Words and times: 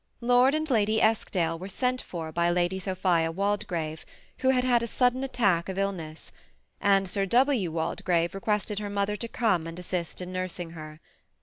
Lord 0.19 0.55
and 0.55 0.67
Lady 0.67 0.99
Eskdale 0.99 1.59
were 1.59 1.67
sent 1.69 2.01
for 2.01 2.31
by 2.31 2.49
Lady 2.49 2.79
Sophia 2.79 3.31
Waldegrave, 3.31 4.03
who 4.39 4.49
had 4.49 4.63
had 4.63 4.81
a 4.81 4.87
sudden 4.87 5.23
attack 5.23 5.69
of 5.69 5.77
illness; 5.77 6.31
and 6.79 7.07
Sir 7.07 7.27
W. 7.27 7.71
Walde 7.71 8.03
grave 8.03 8.33
requested 8.33 8.79
her 8.79 8.89
mother 8.89 9.15
to 9.15 9.27
come 9.27 9.67
and 9.67 9.77
assist 9.77 10.19
in 10.19 10.31
nurs 10.33 10.59
ing 10.59 10.71
her. 10.71 10.99